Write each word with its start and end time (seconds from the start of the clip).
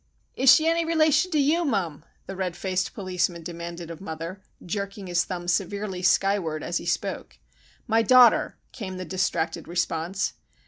"Is 0.35 0.51
she 0.51 0.65
any 0.67 0.83
relation 0.83 1.29
to 1.29 1.37
you, 1.39 1.63
mum?" 1.63 2.03
the 2.25 2.35
red 2.35 2.57
faced 2.57 2.95
policeman 2.95 3.43
demanded 3.43 3.91
of 3.91 4.01
mother, 4.01 4.41
jerking 4.65 5.05
his 5.05 5.25
thumb 5.25 5.47
severely 5.47 6.01
skyward 6.01 6.63
as 6.63 6.77
he 6.79 6.87
spoke. 6.87 7.37
"My 7.85 8.01
daughter," 8.01 8.57
came 8.71 8.97
the 8.97 9.05
distracted 9.05 9.67
response. 9.67 10.33